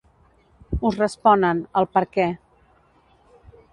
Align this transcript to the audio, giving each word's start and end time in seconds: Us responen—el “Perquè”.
Us 0.89 0.97
responen—el 1.01 1.87
“Perquè”. 1.99 2.27